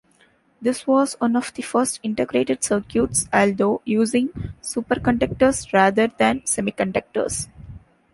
[0.59, 7.47] This was one of the first integrated circuits, although using superconductors rather than semiconductors.